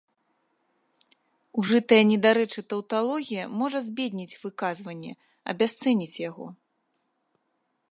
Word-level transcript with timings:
Ужытая 1.63 1.99
недарэчы 2.11 2.61
таўталогія 2.73 3.43
можа 3.59 3.79
збедніць 3.89 4.37
выказванне, 4.47 5.11
абясцэніць 5.55 6.21
яго. 6.29 6.47